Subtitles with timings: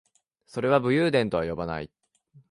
[0.47, 1.91] それは武勇伝とは呼ばない